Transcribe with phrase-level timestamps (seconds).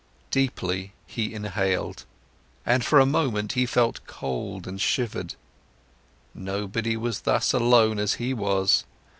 [0.31, 2.05] Deeply, he inhaled,
[2.65, 5.35] and for a moment, he felt cold and shivered.
[6.33, 8.83] Nobody was thus alone as he was.